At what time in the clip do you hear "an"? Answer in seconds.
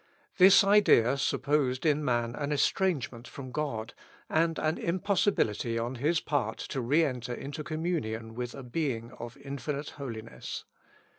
2.33-2.51, 4.57-4.79